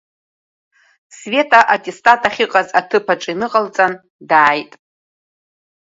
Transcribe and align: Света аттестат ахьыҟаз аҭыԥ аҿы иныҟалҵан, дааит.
Света 1.17 1.59
аттестат 1.73 2.21
ахьыҟаз 2.27 2.67
аҭыԥ 2.79 3.05
аҿы 3.13 3.31
иныҟалҵан, 3.33 3.93
дааит. 4.29 4.71